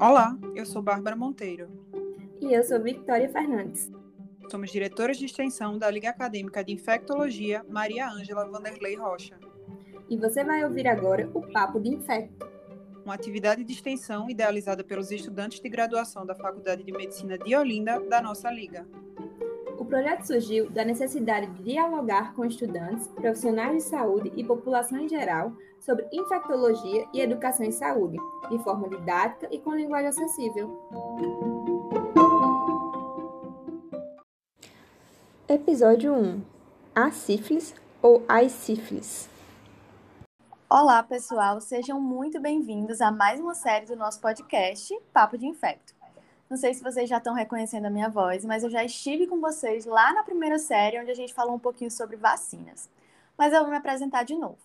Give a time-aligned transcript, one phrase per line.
[0.00, 1.68] Olá, eu sou Bárbara Monteiro.
[2.40, 3.92] E eu sou Victoria Fernandes.
[4.50, 9.38] Somos diretoras de extensão da Liga Acadêmica de Infectologia Maria Ângela Vanderlei Rocha.
[10.08, 12.48] E você vai ouvir agora o Papo de Infecto,
[13.04, 18.00] uma atividade de extensão idealizada pelos estudantes de graduação da Faculdade de Medicina de Olinda
[18.00, 18.88] da nossa Liga.
[19.90, 25.08] O projeto surgiu da necessidade de dialogar com estudantes, profissionais de saúde e população em
[25.08, 28.16] geral sobre infectologia e educação em saúde,
[28.48, 30.80] de forma didática e com linguagem acessível.
[35.48, 36.40] Episódio 1
[36.94, 39.28] A sífilis ou as sífilis.
[40.70, 45.99] Olá, pessoal, sejam muito bem-vindos a mais uma série do nosso podcast Papo de Infecto.
[46.50, 49.40] Não sei se vocês já estão reconhecendo a minha voz, mas eu já estive com
[49.40, 52.88] vocês lá na primeira série, onde a gente falou um pouquinho sobre vacinas.
[53.38, 54.58] Mas eu vou me apresentar de novo.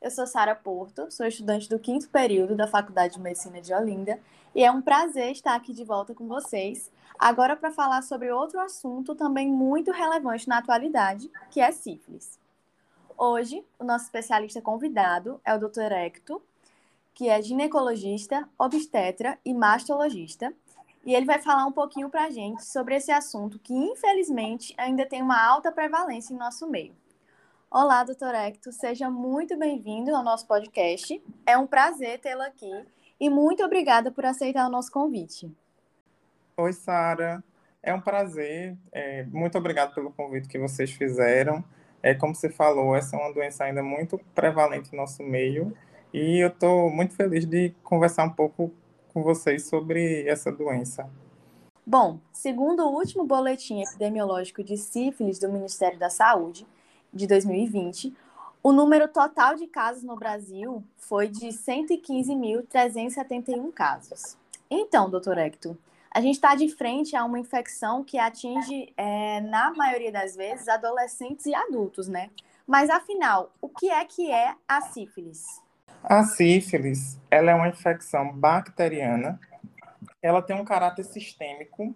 [0.00, 4.18] Eu sou Sara Porto, sou estudante do quinto período da Faculdade de Medicina de Olinda
[4.54, 8.58] e é um prazer estar aqui de volta com vocês, agora para falar sobre outro
[8.58, 12.38] assunto também muito relevante na atualidade, que é sífilis.
[13.14, 15.92] Hoje, o nosso especialista convidado é o Dr.
[15.92, 16.40] Hector,
[17.12, 20.50] que é ginecologista, obstetra e mastologista,
[21.06, 25.06] e ele vai falar um pouquinho para a gente sobre esse assunto que, infelizmente, ainda
[25.06, 26.92] tem uma alta prevalência em nosso meio.
[27.70, 31.22] Olá, doutor Hector, seja muito bem-vindo ao nosso podcast.
[31.46, 32.84] É um prazer tê-lo aqui
[33.20, 35.48] e muito obrigada por aceitar o nosso convite.
[36.56, 37.42] Oi, Sara.
[37.80, 38.76] É um prazer.
[38.90, 41.64] É, muito obrigado pelo convite que vocês fizeram.
[42.02, 45.72] É, como você falou, essa é uma doença ainda muito prevalente no nosso meio
[46.12, 48.72] e eu estou muito feliz de conversar um pouco
[49.16, 51.08] com vocês sobre essa doença.
[51.86, 56.66] Bom, segundo o último boletim epidemiológico de sífilis do Ministério da Saúde,
[57.14, 58.14] de 2020,
[58.62, 64.36] o número total de casos no Brasil foi de 115.371 casos.
[64.70, 65.74] Então, doutor Hector,
[66.10, 70.68] a gente está de frente a uma infecção que atinge, é, na maioria das vezes,
[70.68, 72.28] adolescentes e adultos, né?
[72.66, 75.64] Mas afinal, o que é que é a sífilis?
[76.06, 79.38] A sífilis, ela é uma infecção bacteriana.
[80.22, 81.94] Ela tem um caráter sistêmico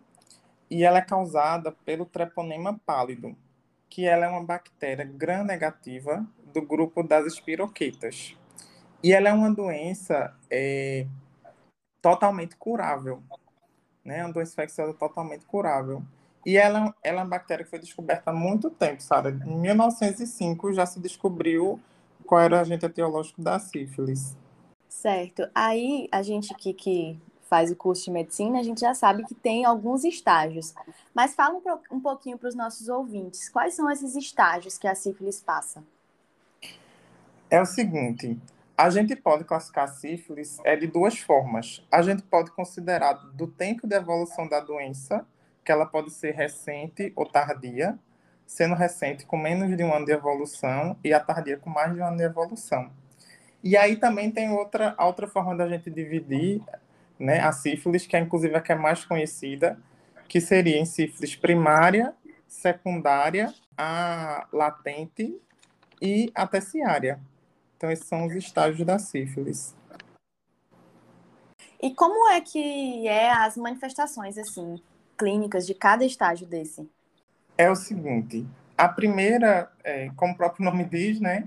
[0.68, 3.36] e ela é causada pelo treponema pálido,
[3.88, 8.36] que ela é uma bactéria gram-negativa do grupo das espiroquetas.
[9.02, 11.06] E ela é uma doença é,
[12.02, 13.22] totalmente curável
[14.04, 14.24] né?
[14.24, 16.02] Uma doença infecciosa totalmente curável.
[16.44, 19.30] E ela, ela é uma bactéria que foi descoberta há muito tempo, Sara.
[19.30, 21.78] Em 1905 já se descobriu
[22.30, 24.36] qual era o agente etiológico da sífilis.
[24.88, 25.50] Certo.
[25.52, 29.34] Aí, a gente que, que faz o curso de medicina, a gente já sabe que
[29.34, 30.72] tem alguns estágios.
[31.12, 33.48] Mas fala um, um pouquinho para os nossos ouvintes.
[33.48, 35.82] Quais são esses estágios que a sífilis passa?
[37.50, 38.38] É o seguinte,
[38.78, 41.84] a gente pode classificar a sífilis é de duas formas.
[41.90, 45.26] A gente pode considerar do tempo de evolução da doença,
[45.64, 47.98] que ela pode ser recente ou tardia,
[48.50, 52.00] sendo recente com menos de um ano de evolução e a tardia com mais de
[52.00, 52.90] um ano de evolução.
[53.62, 56.60] E aí também tem outra, outra forma da gente dividir
[57.16, 59.78] né, a sífilis, que é inclusive a que é mais conhecida,
[60.28, 62.12] que seria em sífilis primária,
[62.48, 65.40] secundária, a latente
[66.02, 67.20] e a terciária.
[67.76, 69.76] Então, esses são os estágios da sífilis.
[71.80, 74.82] E como é que é as manifestações, assim,
[75.16, 76.90] clínicas de cada estágio desse?
[77.60, 81.46] É o seguinte, a primeira, é, como o próprio nome diz, né,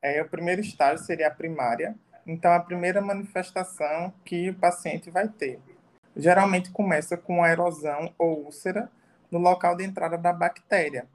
[0.00, 5.26] é, o primeiro estágio seria a primária, então a primeira manifestação que o paciente vai
[5.26, 5.58] ter.
[6.16, 8.88] Geralmente começa com a erosão ou úlcera
[9.32, 11.08] no local de entrada da bactéria.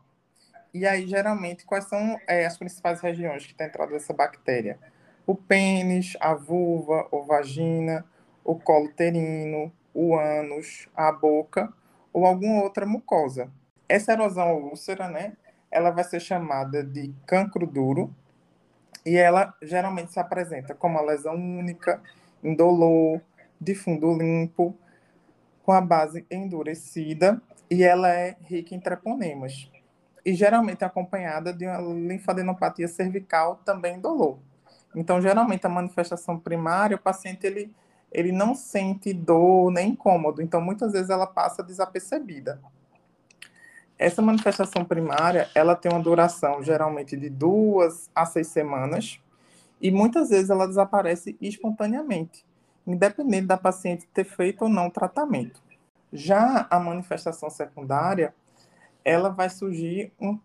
[0.74, 4.78] E aí, geralmente, quais são é, as principais regiões que tem entrada dessa bactéria?
[5.26, 8.04] O pênis, a vulva ou vagina,
[8.44, 11.72] o colo uterino, o ânus, a boca
[12.12, 13.50] ou alguma outra mucosa.
[13.94, 15.34] Essa erosão úlcera, né,
[15.70, 18.12] ela vai ser chamada de cancro duro
[19.06, 22.02] e ela geralmente se apresenta como uma lesão única,
[22.44, 23.22] indolor,
[23.62, 24.76] de fundo limpo,
[25.62, 27.40] com a base endurecida
[27.70, 29.70] e ela é rica em treponemas
[30.26, 34.40] e geralmente acompanhada de uma linfadenopatia cervical também dolor.
[34.96, 37.72] Então, geralmente a manifestação primária, o paciente ele,
[38.12, 42.60] ele não sente dor nem incômodo, então muitas vezes ela passa desapercebida.
[43.98, 49.20] Essa manifestação primária, ela tem uma duração geralmente de duas a seis semanas
[49.80, 52.46] e muitas vezes ela desaparece espontaneamente,
[52.86, 55.62] independente da paciente ter feito ou não tratamento.
[56.12, 58.34] Já a manifestação secundária,
[59.04, 60.40] ela vai surgir um,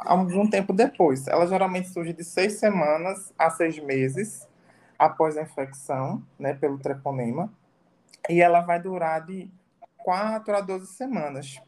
[0.00, 1.26] algum tempo depois.
[1.26, 4.48] Ela geralmente surge de seis semanas a seis meses
[4.98, 7.52] após a infecção, né, pelo treponema.
[8.28, 9.50] e ela vai durar de
[9.98, 11.60] 4 a 12 semanas.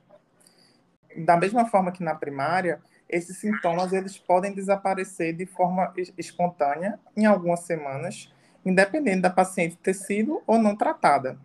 [1.16, 7.26] Da mesma forma que na primária, esses sintomas eles podem desaparecer de forma espontânea em
[7.26, 8.32] algumas semanas,
[8.64, 11.38] independente da paciente ter sido ou não tratada.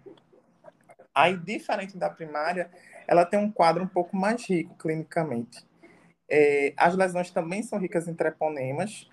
[1.13, 2.69] Aí, diferente da primária,
[3.07, 5.65] ela tem um quadro um pouco mais rico clinicamente.
[6.29, 9.09] É, as lesões também são ricas em treponemas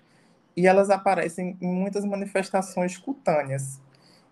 [0.55, 3.81] e elas aparecem em muitas manifestações cutâneas.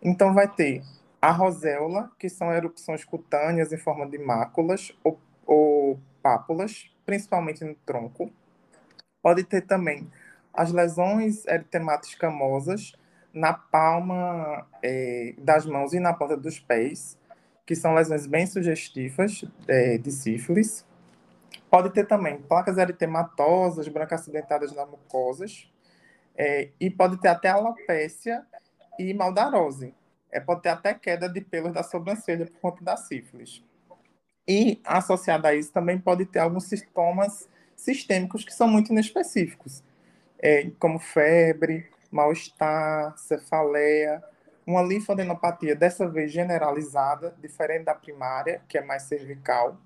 [0.02, 0.84] Então, vai ter
[1.22, 5.20] a roséola, que são erupções cutâneas em forma de máculas ou,
[6.24, 8.32] pápulas, principalmente no tronco.
[9.22, 10.10] Pode ter também
[10.54, 12.94] as lesões eritematas escamosas
[13.34, 17.18] na palma é, das mãos e na ponta dos pés,
[17.66, 20.86] que são lesões bem sugestivas é, de sífilis.
[21.70, 25.72] Pode ter também placas eritematosas, brancas acidentadas nas mucosas,
[26.36, 28.46] é, e pode ter até alopécia
[29.00, 29.94] e maldarose.
[30.32, 33.64] É, pode ter até queda de pelos da sobrancelha por conta da sífilis.
[34.48, 39.84] E, associado a isso, também pode ter alguns sintomas sistêmicos que são muito inespecíficos,
[40.40, 44.24] é, como febre, mal-estar, cefaleia,
[44.66, 49.78] uma linfadenopatia, dessa vez generalizada, diferente da primária, que é mais cervical.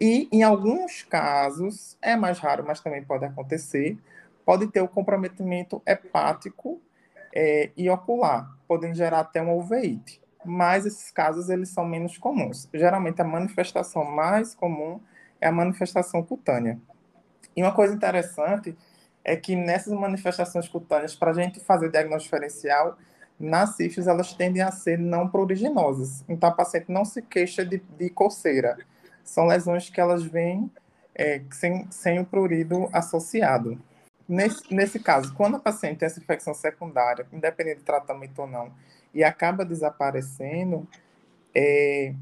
[0.00, 3.98] E, em alguns casos, é mais raro, mas também pode acontecer,
[4.44, 6.80] pode ter o comprometimento hepático
[7.34, 10.20] é, e ocular, podendo gerar até uma uveíte.
[10.44, 12.68] Mas esses casos eles são menos comuns.
[12.72, 15.00] Geralmente a manifestação mais comum
[15.40, 16.78] é a manifestação cutânea.
[17.56, 18.76] E uma coisa interessante
[19.24, 22.96] é que nessas manifestações cutâneas, para a gente fazer diagnóstico diferencial,
[23.38, 26.24] nas sífilis elas tendem a ser não pruriginosas.
[26.28, 28.78] Então a paciente não se queixa de, de coceira.
[29.24, 30.70] São lesões que elas vêm
[31.14, 33.80] é, sem, sem o prurido associado.
[34.28, 38.72] Nesse, nesse caso, quando a paciente tem essa infecção secundária, independente do tratamento ou não,
[39.14, 40.86] e acaba desaparecendo,
[41.54, 42.14] é,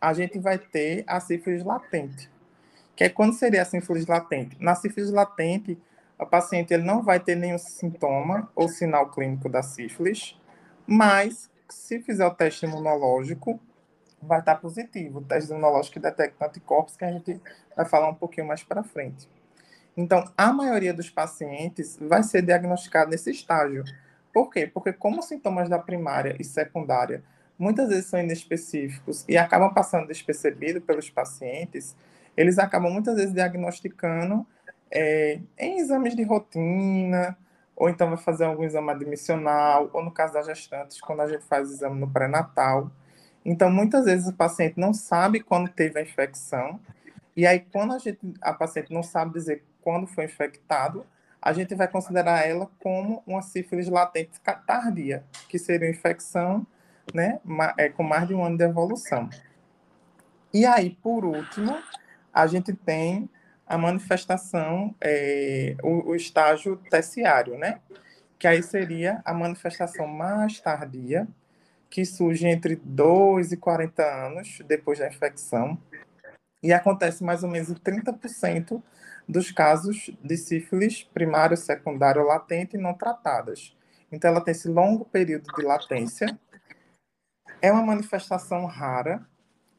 [0.00, 2.30] a gente vai ter a sífilis latente.
[2.94, 4.56] Que é quando seria a sífilis latente?
[4.58, 5.78] Na sífilis latente,
[6.18, 10.38] a paciente ele não vai ter nenhum sintoma ou sinal clínico da sífilis,
[10.86, 13.60] mas se fizer o teste imunológico,
[14.22, 15.18] vai estar positivo.
[15.18, 17.40] O teste imunológico detecta anticorpos, que a gente
[17.76, 19.28] vai falar um pouquinho mais para frente.
[19.96, 23.84] Então, a maioria dos pacientes vai ser diagnosticado nesse estágio.
[24.36, 24.66] Por quê?
[24.66, 27.24] Porque como os sintomas da primária e secundária
[27.58, 31.96] muitas vezes são inespecíficos e acabam passando despercebido pelos pacientes,
[32.36, 34.46] eles acabam muitas vezes diagnosticando
[34.90, 37.34] é, em exames de rotina,
[37.74, 41.44] ou então vai fazer algum exame admissional, ou no caso das gestantes, quando a gente
[41.44, 42.90] faz o exame no pré-natal.
[43.42, 46.78] Então, muitas vezes o paciente não sabe quando teve a infecção,
[47.34, 51.06] e aí quando a, gente, a paciente não sabe dizer quando foi infectado,
[51.40, 56.66] a gente vai considerar ela como uma sífilis latente tardia, que seria uma infecção
[57.14, 57.40] né,
[57.78, 59.28] é, com mais de um ano de evolução.
[60.52, 61.76] E aí, por último,
[62.32, 63.28] a gente tem
[63.66, 67.80] a manifestação, é, o, o, estágio terciário, né?
[68.38, 71.26] Que aí seria a manifestação mais tardia,
[71.90, 75.78] que surge entre 2 e 40 anos depois da infecção,
[76.62, 78.82] e acontece mais ou menos em 30%
[79.28, 83.76] dos casos de sífilis primário, secundário, latente e não tratadas.
[84.10, 86.38] Então, ela tem esse longo período de latência.
[87.60, 89.26] É uma manifestação rara,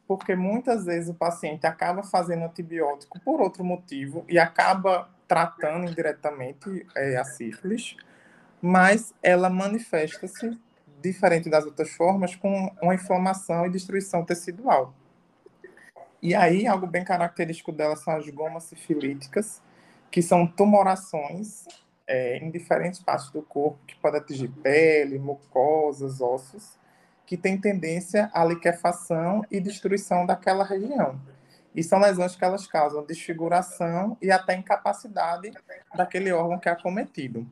[0.07, 6.85] porque muitas vezes o paciente acaba fazendo antibiótico por outro motivo e acaba tratando indiretamente
[6.95, 7.95] é, a sífilis,
[8.61, 10.57] mas ela manifesta-se,
[11.01, 14.93] diferente das outras formas, com uma inflamação e destruição tecidual.
[16.21, 19.61] E aí, algo bem característico dela são as gomas sifilíticas,
[20.09, 21.65] que são tumorações
[22.07, 26.77] é, em diferentes partes do corpo, que podem atingir pele, mucosas, ossos,
[27.25, 31.19] que têm tendência à liquefação e destruição daquela região.
[31.75, 35.51] E são lesões que elas causam desfiguração e até incapacidade
[35.93, 37.45] daquele órgão que é acometido.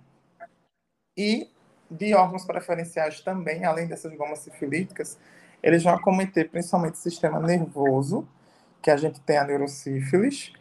[1.15, 1.51] E
[1.91, 5.19] de órgãos preferenciais também, além dessas gomas sifilíticas,
[5.61, 8.27] eles vão acometer principalmente o sistema nervoso,
[8.85, 10.53] que a gente tem a neurosífilis,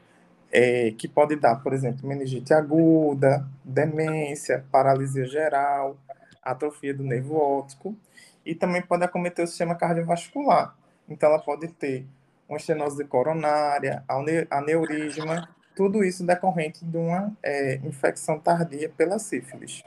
[0.50, 5.98] é, que pode dar, por exemplo, meningite aguda, demência, paralisia geral,
[6.42, 7.94] atrofia do nervo óptico,
[8.42, 10.74] e também pode acometer o sistema cardiovascular.
[11.06, 12.06] Então, ela pode ter
[12.48, 14.02] uma estenose coronária,
[14.50, 19.84] aneurisma, tudo isso decorrente de uma é, infecção tardia pela sífilis.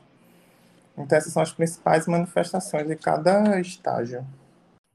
[0.95, 4.23] Então, essas são as principais manifestações de cada estágio.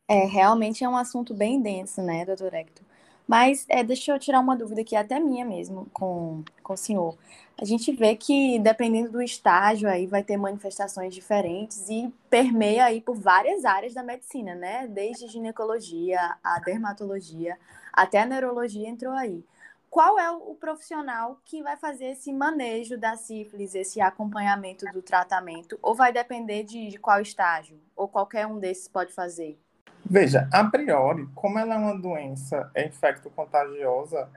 [0.08, 2.91] É, realmente é um assunto bem denso, né, doutor Hector?
[3.26, 7.16] Mas é, deixa eu tirar uma dúvida aqui, até minha mesmo, com, com o senhor.
[7.60, 13.00] A gente vê que, dependendo do estágio, aí vai ter manifestações diferentes e permeia aí
[13.00, 14.86] por várias áreas da medicina, né?
[14.88, 17.58] Desde ginecologia, a dermatologia,
[17.92, 19.44] até a neurologia entrou aí.
[19.88, 25.78] Qual é o profissional que vai fazer esse manejo da sífilis, esse acompanhamento do tratamento?
[25.82, 27.78] Ou vai depender de, de qual estágio?
[27.94, 29.58] Ou qualquer um desses pode fazer?
[30.04, 34.28] Veja, a priori, como ela é uma doença é infecto-contagiosa,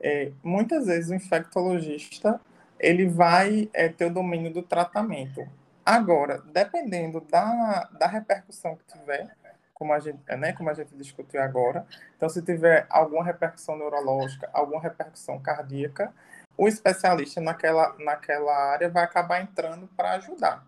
[0.00, 2.40] é, muitas vezes o infectologista
[2.78, 5.46] ele vai é, ter o domínio do tratamento.
[5.84, 9.28] Agora, dependendo da, da repercussão que tiver,
[9.74, 14.48] como a, gente, né, como a gente discutiu agora, então se tiver alguma repercussão neurológica,
[14.52, 16.12] alguma repercussão cardíaca,
[16.56, 20.64] o especialista naquela, naquela área vai acabar entrando para ajudar.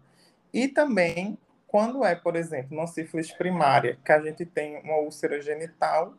[0.53, 1.37] E também
[1.71, 6.15] quando é, por exemplo, uma sífilis primária, que a gente tem uma úlcera genital,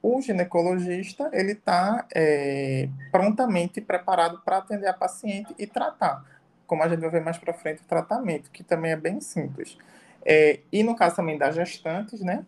[0.00, 6.24] o ginecologista ele está é, prontamente preparado para atender a paciente e tratar,
[6.68, 9.76] como a gente vai ver mais para frente o tratamento, que também é bem simples.
[10.24, 12.46] É, e no caso também das gestantes, né,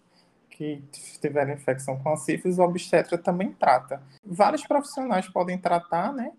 [0.49, 0.81] que
[1.21, 4.01] tiveram infecção com a sífilis, o obstetra também trata.
[4.25, 6.31] Vários profissionais podem tratar, né,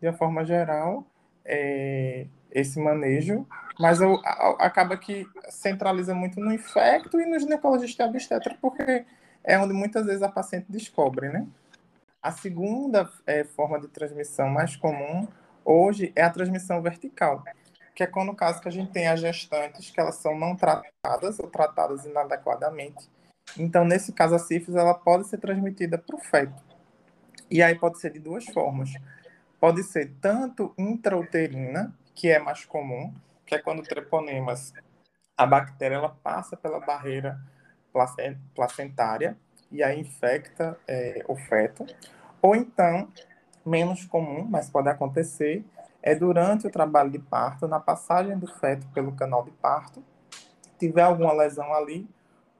[0.00, 1.04] de uma forma geral,
[1.44, 3.46] é, esse manejo,
[3.78, 9.04] mas eu, a, acaba que centraliza muito no infecto e no ginecologista obstetra, porque
[9.44, 11.46] é onde muitas vezes a paciente descobre, né?
[12.22, 15.28] A segunda é, forma de transmissão mais comum
[15.64, 17.44] hoje é a transmissão vertical,
[17.94, 20.56] que é quando, no caso, que a gente tem as gestantes que elas são não
[20.56, 23.08] tratadas ou tratadas inadequadamente.
[23.56, 26.62] Então, nesse caso, a sífilis ela pode ser transmitida para o feto.
[27.50, 28.92] E aí pode ser de duas formas.
[29.60, 33.14] Pode ser tanto intrauterina, que é mais comum,
[33.46, 34.74] que é quando treponemas,
[35.36, 37.40] a bactéria ela passa pela barreira
[38.56, 39.38] placentária
[39.70, 41.86] e aí infecta é, o feto.
[42.42, 43.08] Ou então,
[43.64, 45.64] menos comum, mas pode acontecer,
[46.02, 50.02] é durante o trabalho de parto, na passagem do feto pelo canal de parto,
[50.76, 52.08] tiver alguma lesão ali,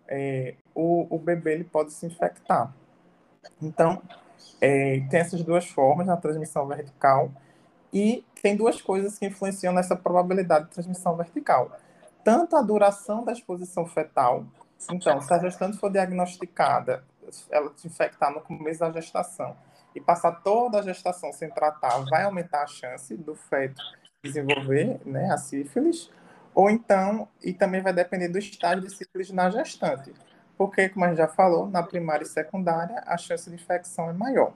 [0.07, 2.73] é, o, o bebê ele pode se infectar.
[3.61, 4.01] Então,
[4.61, 7.33] é, tem essas duas formas na transmissão vertical
[7.93, 11.73] e tem duas coisas que influenciam nessa probabilidade de transmissão vertical.
[12.25, 14.45] Tanto a duração da exposição fetal,
[14.91, 17.05] então, se a gestante for diagnosticada,
[17.51, 19.57] ela se infectar no começo da gestação
[19.95, 23.83] e passar toda a gestação sem tratar, vai aumentar a chance do feto
[24.23, 26.11] desenvolver né, a sífilis,
[26.55, 30.13] ou então, e também vai depender do estágio de sífilis na gestante,
[30.57, 34.13] porque, como a gente já falou, na primária e secundária, a chance de infecção é
[34.13, 34.53] maior.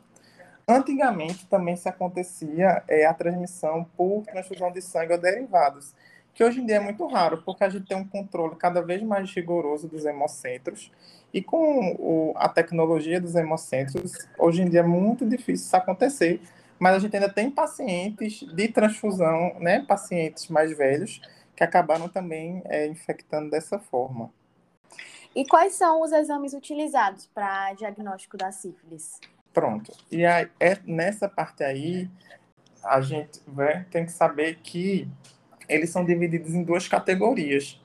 [0.67, 5.95] Antigamente também se acontecia é, a transmissão por transfusão de sangue ou derivados,
[6.35, 9.03] que hoje em dia é muito raro, porque a gente tem um controle cada vez
[9.03, 10.91] mais rigoroso dos hemocentros,
[11.33, 16.41] e com o, a tecnologia dos hemocentros, hoje em dia é muito difícil isso acontecer,
[16.79, 21.21] mas a gente ainda tem pacientes de transfusão, né, pacientes mais velhos,
[21.55, 24.33] que acabaram também é, infectando dessa forma.
[25.35, 29.19] E quais são os exames utilizados para diagnóstico da sífilis?
[29.53, 29.93] Pronto.
[30.11, 32.09] E aí, é, nessa parte aí,
[32.83, 35.09] a gente né, tem que saber que
[35.69, 37.81] eles são divididos em duas categorias.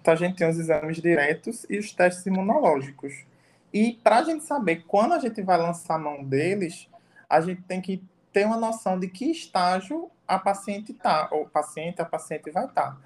[0.00, 3.24] Então, a gente tem os exames diretos e os testes imunológicos.
[3.72, 6.88] E para a gente saber quando a gente vai lançar a mão deles,
[7.28, 12.00] a gente tem que ter uma noção de que estágio a paciente está, ou paciente,
[12.00, 12.92] a paciente vai estar.
[12.92, 12.96] Tá.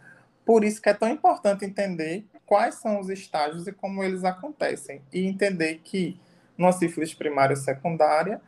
[0.44, 5.00] Por isso que é tão importante entender quais são os estágios e como eles acontecem.
[5.12, 6.18] E entender que
[6.60, 8.38] numa sífilis primária ou secundária,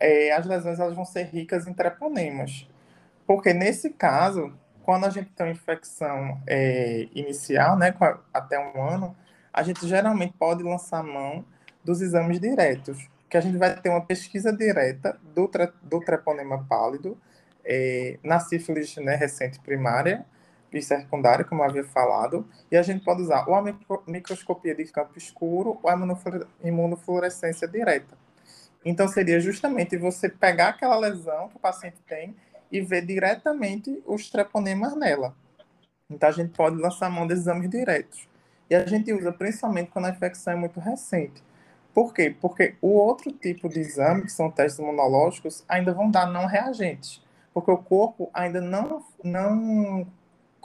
[0.00, 2.68] é, as lesões elas vão ser ricas em treponemas.
[3.24, 7.94] Porque nesse caso, quando a gente tem uma infecção é, inicial, né,
[8.34, 9.16] até um ano,
[9.52, 11.44] a gente geralmente pode lançar mão
[11.84, 15.48] dos exames diretos, que a gente vai ter uma pesquisa direta do,
[15.84, 17.16] do treponema pálido
[17.64, 20.26] é, na sífilis né, recente primária
[20.72, 23.64] e secundária, como havia falado, e a gente pode usar ou a
[24.06, 25.98] microscopia de campo escuro ou a
[26.62, 28.16] imunofluorescência direta.
[28.84, 32.36] Então, seria justamente você pegar aquela lesão que o paciente tem
[32.70, 35.34] e ver diretamente os treponemas nela.
[36.08, 38.28] Então, a gente pode lançar mão desses exames diretos.
[38.70, 41.42] E a gente usa principalmente quando a infecção é muito recente.
[41.92, 42.36] Por quê?
[42.40, 47.22] Porque o outro tipo de exame, que são testes imunológicos, ainda vão dar não reagentes.
[47.54, 50.06] Porque o corpo ainda não, não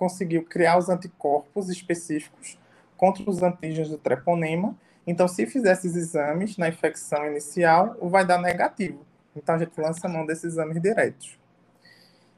[0.01, 2.58] conseguiu criar os anticorpos específicos
[2.98, 4.75] contra os antígenos do treponema.
[5.05, 9.05] Então, se fizer esses exames na infecção inicial, vai dar negativo.
[9.36, 11.38] Então, a gente lança mão desses exames diretos.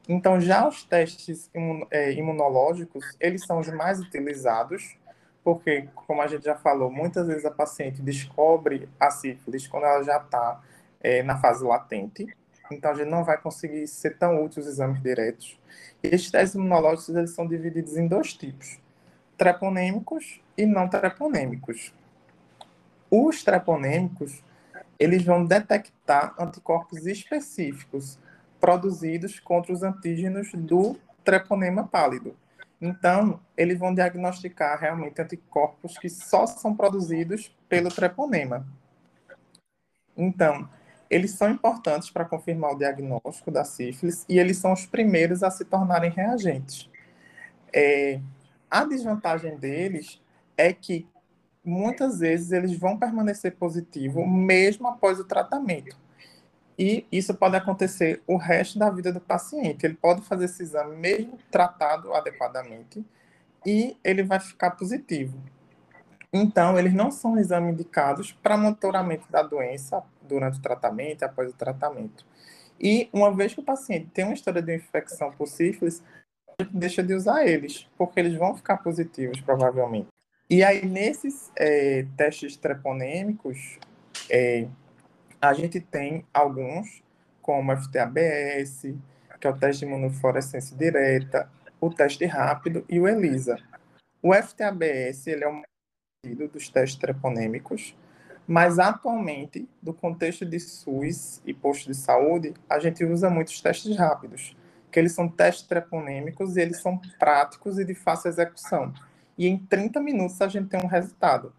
[0.06, 1.50] Então, já os testes
[1.90, 4.98] é, imunológicos, eles são os mais utilizados,
[5.42, 10.02] porque, como a gente já falou, muitas vezes a paciente descobre a sífilis quando ela
[10.02, 10.60] já está
[11.00, 12.26] é, na fase latente,
[12.70, 15.58] então a gente não vai conseguir ser tão útil os exames diretos.
[16.02, 18.78] E esses testes imunológicos eles são divididos em dois tipos,
[19.36, 21.92] treponêmicos e não treponêmicos.
[23.10, 24.42] Os treponêmicos,
[24.98, 28.18] eles vão detectar anticorpos específicos
[28.60, 32.36] produzidos contra os antígenos do treponema pálido.
[32.80, 38.66] Então, eles vão diagnosticar realmente anticorpos que só são produzidos pelo treponema.
[40.16, 40.68] Então,
[41.10, 45.50] eles são importantes para confirmar o diagnóstico da sífilis e eles são os primeiros a
[45.50, 46.88] se tornarem reagentes.
[47.72, 48.20] É,
[48.70, 50.20] a desvantagem deles
[50.56, 51.06] é que
[51.64, 55.96] muitas vezes eles vão permanecer positivos mesmo após o tratamento.
[56.78, 59.86] E isso pode acontecer o resto da vida do paciente.
[59.86, 63.04] Ele pode fazer esse exame mesmo tratado adequadamente
[63.64, 65.38] e ele vai ficar positivo.
[66.32, 71.50] Então, eles não são exames indicados para monitoramento da doença durante o tratamento e após
[71.50, 72.24] o tratamento.
[72.80, 76.02] E uma vez que o paciente tem uma história de infecção por sífilis,
[76.58, 80.08] a gente deixa de usar eles, porque eles vão ficar positivos, provavelmente.
[80.48, 83.78] E aí, nesses é, testes treponêmicos,
[84.28, 84.68] é,
[85.40, 87.02] a gente tem alguns,
[87.40, 88.94] como o FTABS,
[89.40, 91.50] que é o teste de imunofluorescência direta,
[91.80, 93.56] o teste rápido e o ELISA.
[94.22, 95.62] O FTABS ele é um
[96.52, 97.94] dos testes treponêmicos,
[98.46, 103.96] mas atualmente, do contexto de SUS e posto de saúde, a gente usa muitos testes
[103.96, 104.56] rápidos,
[104.90, 108.92] que eles são testes treponêmicos e eles são práticos e de fácil execução.
[109.36, 111.52] E em 30 minutos a gente tem um resultado.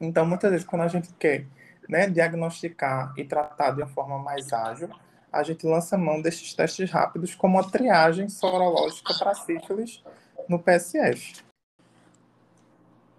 [0.00, 1.46] Então, muitas vezes, quando a gente quer
[1.88, 4.88] né, diagnosticar e tratar de uma forma mais ágil,
[5.32, 10.02] a gente lança mão desses testes rápidos como a triagem sorológica para sífilis
[10.48, 11.42] no PSF.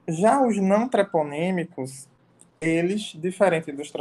[0.08, 2.08] Já os não treponêmicos,
[2.64, 3.92] eles, diferente dos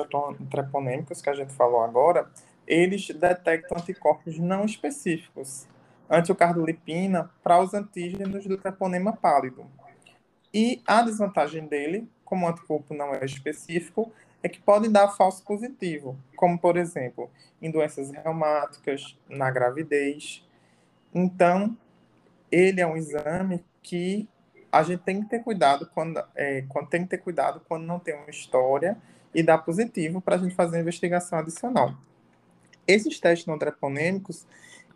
[0.51, 2.31] treponêmicos que a gente falou agora,
[2.67, 5.67] eles detectam anticorpos não específicos,
[6.09, 9.67] antiocardolipina, para os antígenos do treponema pálido.
[10.55, 14.13] E a desvantagem dele, como o anticorpo não é específico,
[14.43, 20.47] é que pode dar falso positivo, como, por exemplo, em doenças reumáticas, na gravidez.
[21.15, 21.77] Então,
[22.51, 24.29] ele é um exame que
[24.73, 27.99] a gente tem que ter cuidado quando, é, quando tem que ter cuidado quando não
[27.99, 28.97] tem uma história
[29.35, 31.95] e dá positivo para a gente fazer a investigação adicional.
[32.89, 34.47] Esses testes não treponêmicos,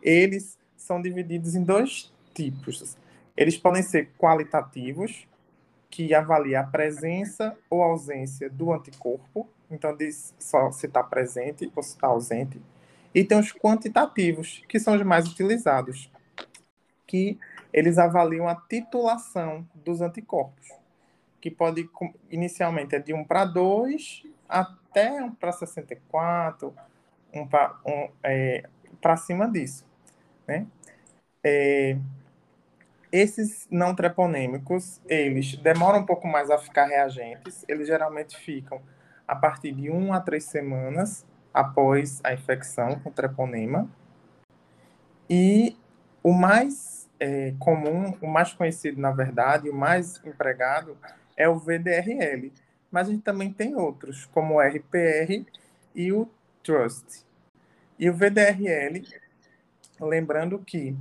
[0.03, 2.97] eles são divididos em dois tipos.
[3.37, 5.29] Eles podem ser qualitativos,
[5.91, 11.83] que avalia a presença ou ausência do anticorpo, então diz só se está presente ou
[11.83, 12.61] se está ausente.
[13.15, 16.11] E tem os quantitativos, que são os mais utilizados,
[17.07, 17.39] que
[17.77, 20.67] eles avaliam a titulação dos anticorpos,
[21.39, 21.87] que pode,
[22.31, 26.75] inicialmente, é de 1 para 2 até 1 para 64,
[27.35, 28.65] 1 para um, é,
[29.19, 29.87] cima disso.
[30.49, 30.67] Né?
[31.45, 31.99] É,
[33.13, 38.81] esses não treponêmicos, eles demoram um pouco mais a ficar reagentes, eles geralmente ficam
[39.29, 43.87] a partir de 1 a 3 semanas após a infecção com treponema.
[45.29, 45.77] E
[46.23, 50.97] o mais é, comum, o mais conhecido, na verdade, o mais empregado
[51.37, 52.53] é o VDRL.
[52.91, 55.45] Mas a gente também tem outros, como o RPR
[55.95, 56.29] e o
[56.63, 57.25] Trust.
[57.99, 59.07] E o VDRL,
[60.01, 60.97] lembrando que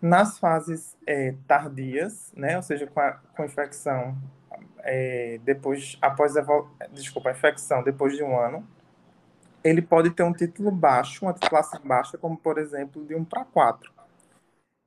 [0.00, 4.16] nas fases é, tardias, né, ou seja, com a com infecção
[4.80, 6.44] é, depois, após a,
[6.92, 8.66] desculpa, a infecção depois de um ano,
[9.62, 13.44] ele pode ter um título baixo, uma classe baixa, como por exemplo de 1 para
[13.44, 13.92] 4.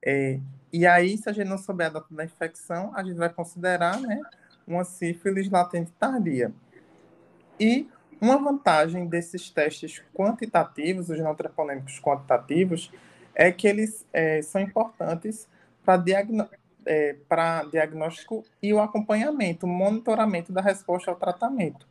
[0.04, 0.40] É,
[0.74, 4.00] e aí, se a gente não souber a data da infecção, a gente vai considerar
[4.00, 4.22] né,
[4.66, 6.52] uma sífilis latente tardia.
[7.60, 12.92] E uma vantagem desses testes quantitativos, os não treponêmicos quantitativos,
[13.34, 15.48] é que eles é, são importantes
[15.84, 16.04] para
[16.86, 17.16] é,
[17.72, 21.88] diagnóstico e o acompanhamento, o monitoramento da resposta ao tratamento.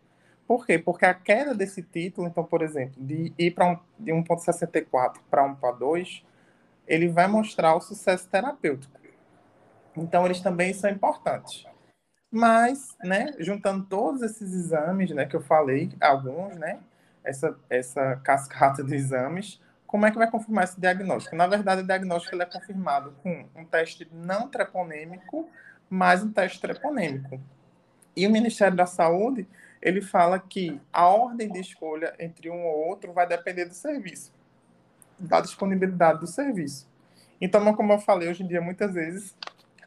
[0.46, 0.78] Por quê?
[0.78, 5.54] Porque a queda desse título, então, por exemplo, de ir um, de 1,64 para 1
[5.54, 6.24] para 2,
[6.90, 8.98] ele vai mostrar o sucesso terapêutico.
[9.96, 11.64] Então, eles também são importantes.
[12.28, 16.80] Mas, né, juntando todos esses exames, né, que eu falei, alguns, né,
[17.22, 21.36] essa, essa cascata de exames, como é que vai confirmar esse diagnóstico?
[21.36, 25.48] Na verdade, o diagnóstico ele é confirmado com um teste não treponêmico,
[25.88, 27.40] mais um teste treponêmico.
[28.16, 29.48] E o Ministério da Saúde,
[29.80, 34.32] ele fala que a ordem de escolha entre um ou outro vai depender do serviço
[35.20, 36.88] da disponibilidade do serviço.
[37.40, 39.34] Então, como eu falei, hoje em dia, muitas vezes,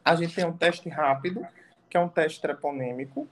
[0.04, 1.46] a gente tem um teste rápido,
[1.88, 3.28] que é um teste treponêmico,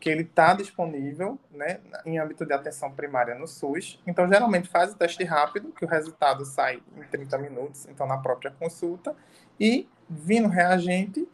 [0.00, 4.00] que ele está disponível né, em âmbito de atenção primária no SUS.
[4.06, 8.16] Então, geralmente faz o teste rápido, que o resultado sai em 30 minutos, então na
[8.16, 9.14] própria consulta,
[9.58, 11.28] e vindo reagente,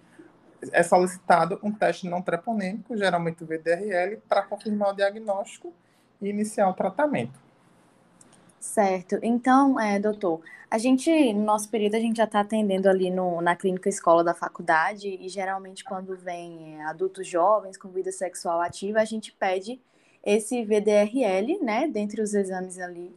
[0.71, 5.73] é solicitado um teste não treponêmico, geralmente o VDRL, para confirmar o diagnóstico
[6.21, 7.42] e iniciar o tratamento.
[8.63, 9.19] Certo.
[9.25, 13.43] Então, é, doutor, a gente, no nosso período, a gente já está atendendo ali no,
[13.43, 18.61] na clínica escola da faculdade e geralmente quando vem é, adultos jovens com vida sexual
[18.61, 19.81] ativa, a gente pede
[20.25, 23.13] esse VDRL, né, dentre os exames ali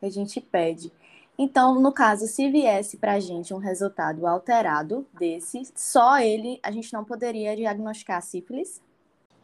[0.00, 0.90] que a gente pede.
[1.38, 6.70] Então, no caso, se viesse para a gente um resultado alterado desse, só ele, a
[6.70, 8.80] gente não poderia diagnosticar sífilis?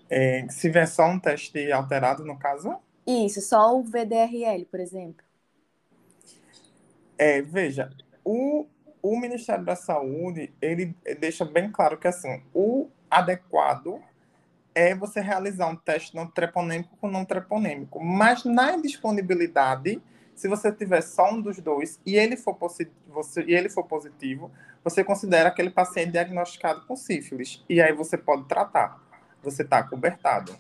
[0.09, 2.75] É, se vier só um teste alterado, no caso?
[3.07, 5.23] Isso, só o VDRL, por exemplo.
[7.19, 7.91] É, veja,
[8.25, 8.67] o,
[9.03, 14.01] o Ministério da Saúde, ele deixa bem claro que, assim, o adequado
[14.75, 18.03] é você realizar um teste não treponêmico com não treponêmico.
[18.03, 20.03] Mas na indisponibilidade,
[20.35, 24.51] se você tiver só um dos dois e ele for, você, e ele for positivo,
[24.83, 27.65] você considera aquele paciente diagnosticado com sífilis.
[27.69, 29.01] E aí você pode tratar.
[29.43, 30.57] Você está cobertado.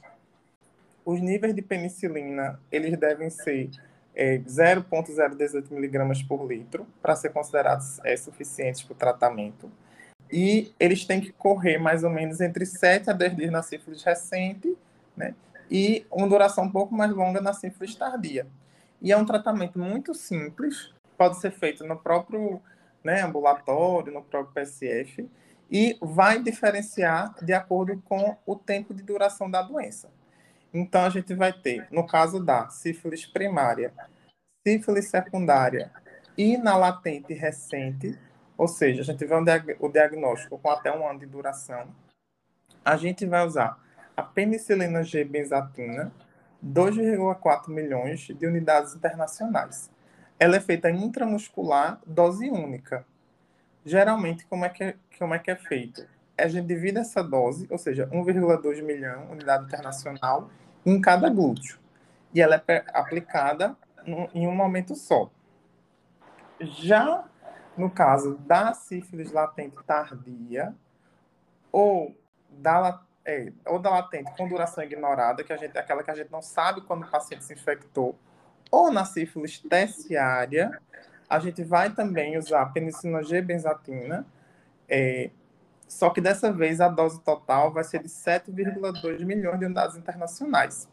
[1.05, 3.71] Os níveis de penicilina, eles devem ser
[4.14, 9.70] é, 0,018 miligramas por litro para ser considerados é, suficientes para o tratamento.
[10.31, 14.03] E eles têm que correr mais ou menos entre 7 a 10 dias na sífilis
[14.03, 14.77] recente,
[15.16, 15.35] né?
[15.70, 18.46] E uma duração um pouco mais longa na sífilis tardia.
[19.00, 22.61] E é um tratamento muito simples, pode ser feito no próprio
[23.03, 25.29] né, ambulatório, no próprio PSF,
[25.70, 30.09] e vai diferenciar de acordo com o tempo de duração da doença.
[30.74, 33.94] Então, a gente vai ter, no caso da sífilis primária,
[34.66, 35.92] sífilis secundária
[36.37, 38.18] e na latente recente,
[38.58, 39.34] ou seja, a gente vê
[39.78, 41.94] o diagnóstico com até um ano de duração,
[42.84, 43.80] a gente vai usar
[44.16, 46.12] a penicilina G benzatina,
[46.64, 49.90] 2,4 milhões de unidades internacionais.
[50.40, 53.06] Ela é feita intramuscular, dose única.
[53.84, 56.06] Geralmente, como é que é, como é, que é feito?
[56.37, 60.50] A gente divide essa dose, ou seja, 1,2 milhão unidade internacional,
[60.85, 61.79] em cada glúteo.
[62.33, 63.77] E ela é aplicada
[64.35, 65.31] em um momento só.
[66.61, 67.25] Já
[67.77, 70.75] no caso da sífilis latente tardia,
[71.73, 72.16] ou
[72.51, 76.31] da, é, ou da latente com duração ignorada, que a gente, aquela que a gente
[76.31, 78.16] não sabe quando o paciente se infectou,
[78.70, 80.81] ou na sífilis terciária,
[81.29, 84.27] a gente vai também usar penicilina G-benzatina,
[84.88, 85.31] é,
[85.94, 90.88] só que dessa vez a dose total vai ser de 7,2 milhões de unidades internacionais.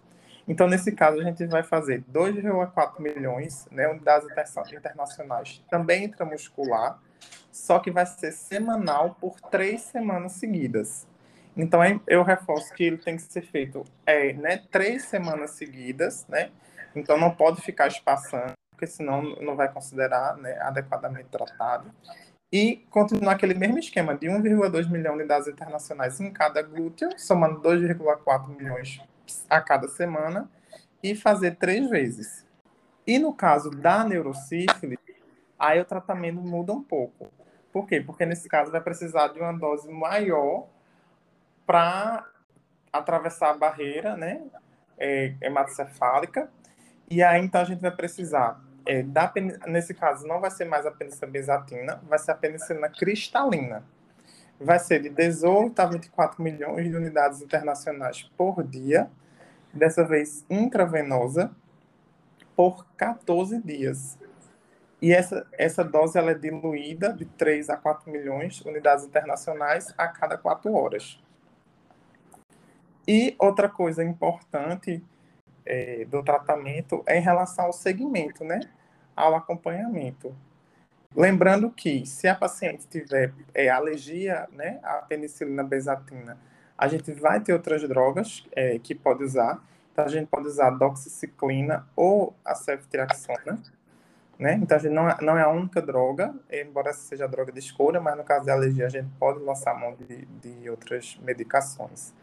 [0.48, 4.28] Então, nesse caso, a gente vai fazer 2,4 milhões, né, unidades
[4.72, 7.00] internacionais, também intramuscular,
[7.52, 11.08] só que vai ser semanal por três semanas seguidas.
[11.58, 16.52] Então, eu reforço que ele tem que ser feito é, né, três semanas seguidas, né?
[16.96, 21.92] Então, não pode ficar espaçando, porque senão não vai considerar né, adequadamente tratado.
[22.52, 27.62] E continuar aquele mesmo esquema de 1,2 milhão de unidades internacionais em cada glúteo, somando
[27.62, 29.02] 2,4 milhões
[29.50, 30.50] a cada semana,
[31.02, 32.46] e fazer três vezes.
[33.08, 35.00] E no caso da neurocífilis,
[35.58, 37.32] aí o tratamento muda um pouco.
[37.72, 38.02] Por quê?
[38.02, 40.68] Porque nesse caso vai precisar de uma dose maior
[41.66, 42.28] para
[42.92, 44.42] atravessar a barreira, né,
[44.98, 46.52] é, hematocefálica,
[47.10, 49.32] e aí então a gente vai precisar é, da,
[49.68, 53.84] nesse caso não vai ser mais a penicilina benzatina, vai ser a penicilina cristalina.
[54.60, 59.10] Vai ser de 18 a 24 milhões de unidades internacionais por dia,
[59.74, 61.52] dessa vez intravenosa,
[62.56, 64.20] por 14 dias.
[65.02, 69.92] E essa, essa dose ela é diluída de 3 a 4 milhões de unidades internacionais
[69.98, 71.20] a cada 4 horas.
[73.08, 75.04] E outra coisa importante
[75.66, 78.62] é, do tratamento é em relação ao segmento, né?
[79.16, 80.36] Ao acompanhamento.
[81.16, 86.38] Lembrando que se a paciente tiver é, alergia né, à penicilina benzatina,
[86.78, 89.62] a gente vai ter outras drogas é, que pode usar.
[89.92, 93.62] Então, a gente pode usar a doxiciclina ou a ceftriaxona.
[94.40, 94.54] Né?
[94.54, 97.60] Então, a gente não, é, não é a única droga, embora seja a droga de
[97.60, 102.14] escolha, mas no caso de alergia, a gente pode lançar mão de, de outras medicações.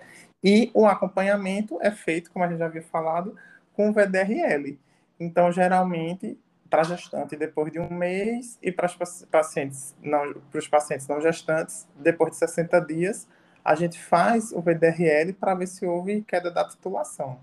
[0.43, 3.37] E o acompanhamento é feito, como a gente já havia falado,
[3.75, 4.79] com VDRL.
[5.19, 6.39] Então, geralmente,
[6.71, 11.21] para gestante depois de um mês e para os pacientes não, para os pacientes não
[11.21, 13.29] gestantes, depois de 60 dias,
[13.65, 17.39] a gente faz o VDRL para ver se houve queda da titulação.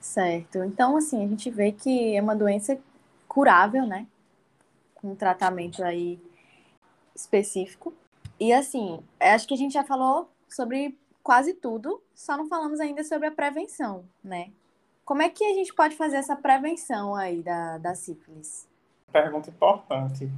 [0.00, 0.62] Certo.
[0.62, 2.78] Então, assim, a gente vê que é uma doença
[3.26, 4.06] curável, né?
[4.94, 6.20] Com um tratamento aí
[7.14, 7.92] específico.
[8.38, 13.02] E, assim, acho que a gente já falou sobre quase tudo, só não falamos ainda
[13.02, 14.52] sobre a prevenção, né?
[15.04, 18.68] Como é que a gente pode fazer essa prevenção aí da, da sífilis?
[19.10, 20.30] Pergunta importante.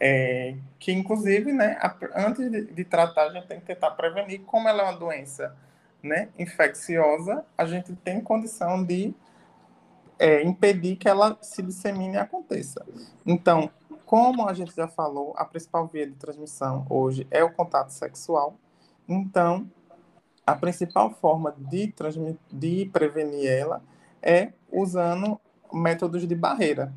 [0.00, 1.78] É, que, inclusive, né,
[2.14, 4.40] antes de, de, tratar, a gente tem que tentar prevenir.
[4.46, 5.54] Como ela é uma doença
[6.02, 9.14] né, infecciosa, a gente tem condição de
[10.18, 12.82] é, impedir que ela se dissemine e aconteça.
[13.26, 13.70] Então,
[14.06, 18.56] como a gente já falou, a principal via de transmissão hoje é o contato sexual.
[19.06, 19.70] Então,
[20.46, 21.94] a principal forma de,
[22.52, 23.82] de prevenir ela
[24.22, 25.40] é usando
[25.72, 26.92] métodos de barreira.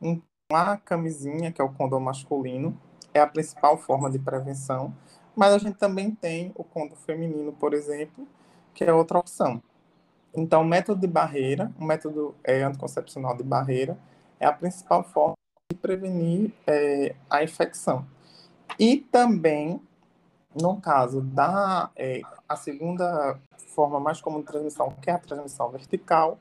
[0.00, 2.78] Então, a camisinha, que é o condom masculino,
[3.14, 4.94] é a principal forma de prevenção,
[5.34, 8.26] mas a gente também tem o condom feminino, por exemplo,
[8.74, 9.62] que é outra opção.
[10.34, 13.98] Então, o método de barreira, o método é, anticoncepcional de barreira,
[14.40, 15.34] é a principal forma
[15.70, 18.06] de prevenir é, a infecção.
[18.78, 19.80] E também,
[20.54, 23.38] no caso da é, a segunda
[23.74, 26.38] forma mais comum de transmissão, que é a transmissão vertical,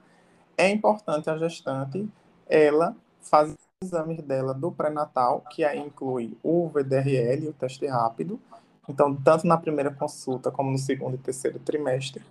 [0.57, 2.07] é importante a gestante
[2.47, 8.39] ela fazer exames dela do pré-natal, que aí inclui o VDRL, o teste rápido.
[8.87, 12.23] Então, tanto na primeira consulta como no segundo e terceiro trimestre,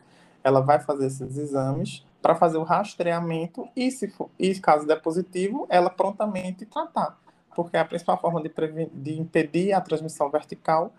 [0.45, 5.01] ela vai fazer esses exames para fazer o rastreamento e, se for, e caso der
[5.01, 7.19] positivo, ela prontamente tratar.
[7.55, 8.51] Porque a principal forma de,
[8.93, 10.93] de impedir a transmissão vertical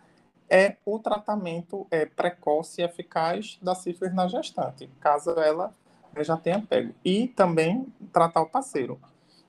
[0.52, 5.74] é o tratamento é, precoce e eficaz da sífilis na gestante, caso ela
[6.20, 6.94] já tenha pego.
[7.06, 9.00] E também tratar o parceiro.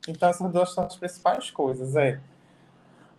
[0.07, 2.21] Então, essas duas são as principais coisas: é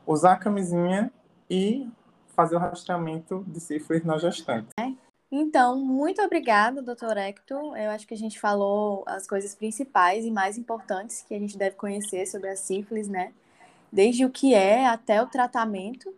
[0.07, 1.11] usar a camisinha
[1.49, 1.89] e
[2.29, 4.69] fazer o rastreamento de sífilis na gestante.
[4.79, 4.91] É.
[5.29, 7.75] Então, muito obrigada, doutor Hector.
[7.75, 11.57] Eu acho que a gente falou as coisas principais e mais importantes que a gente
[11.57, 13.33] deve conhecer sobre a sífilis, né?
[13.91, 16.13] Desde o que é até o tratamento.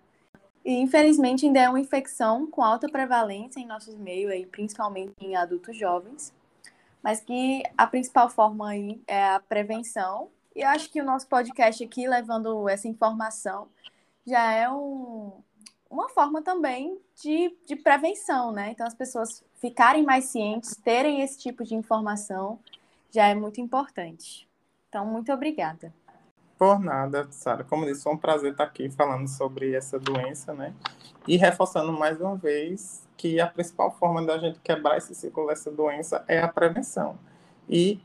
[0.66, 5.36] E, infelizmente, ainda é uma infecção com alta prevalência em nossos meios, aí, principalmente em
[5.36, 6.34] adultos jovens.
[7.04, 11.28] Mas que a principal forma aí é a prevenção e eu acho que o nosso
[11.28, 13.68] podcast aqui, levando essa informação,
[14.26, 15.34] já é um,
[15.90, 18.72] uma forma também de, de prevenção, né?
[18.72, 22.58] Então, as pessoas ficarem mais cientes, terem esse tipo de informação,
[23.12, 24.48] já é muito importante.
[24.88, 25.94] Então, muito obrigada.
[26.58, 27.64] Por nada, Sara.
[27.66, 30.74] Como disse, foi um prazer estar aqui falando sobre essa doença, né?
[31.28, 35.70] E reforçando mais uma vez que a principal forma da gente quebrar esse ciclo dessa
[35.70, 37.18] doença é a prevenção.
[37.68, 38.00] E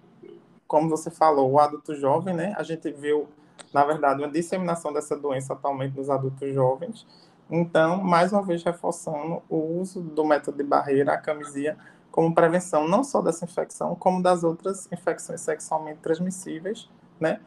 [0.66, 2.54] como você falou, o adulto jovem, né?
[2.56, 3.28] A gente viu,
[3.72, 7.06] na verdade, uma disseminação dessa doença atualmente nos adultos jovens.
[7.48, 11.76] Então, mais uma vez, reforçando o uso do método de barreira, a camisinha,
[12.10, 17.40] como prevenção não só dessa infecção, como das outras infecções sexualmente transmissíveis, né?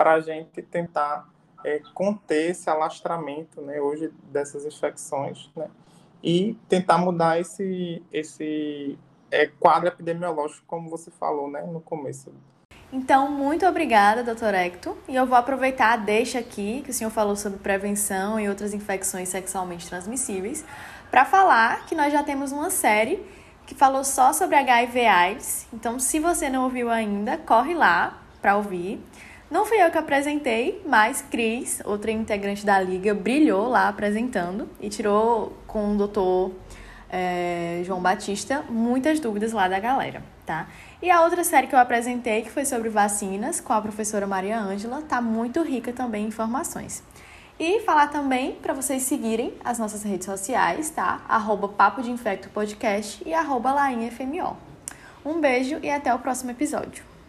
[0.00, 1.28] Para a gente tentar
[1.62, 3.78] é, conter esse alastramento, né?
[3.78, 5.68] Hoje, dessas infecções, né?
[6.24, 8.98] E tentar mudar esse, esse
[9.30, 11.60] é, quadro epidemiológico, como você falou, né?
[11.62, 12.32] No começo
[12.92, 14.96] então, muito obrigada, doutor Hector.
[15.06, 18.74] E eu vou aproveitar a deixa aqui, que o senhor falou sobre prevenção e outras
[18.74, 20.64] infecções sexualmente transmissíveis,
[21.08, 23.24] para falar que nós já temos uma série
[23.64, 25.68] que falou só sobre HIV AIDS.
[25.72, 29.00] Então, se você não ouviu ainda, corre lá para ouvir.
[29.50, 34.88] Não fui eu que apresentei, mas Cris, outra integrante da liga, brilhou lá apresentando e
[34.88, 36.52] tirou com o doutor
[37.10, 40.68] é, João Batista muitas dúvidas lá da galera, tá?
[41.02, 44.56] E a outra série que eu apresentei, que foi sobre vacinas, com a professora Maria
[44.56, 47.02] Ângela, tá muito rica também em informações.
[47.58, 51.22] E falar também para vocês seguirem as nossas redes sociais, tá?
[51.28, 54.56] Arroba Papo de Infecto Podcast e arroba LainFMO.
[55.24, 57.09] Um beijo e até o próximo episódio.